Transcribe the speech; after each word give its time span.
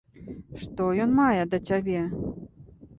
Што 0.61 0.87
ён 1.05 1.13
мае 1.21 1.37
да 1.55 1.63
цябе? 1.71 2.01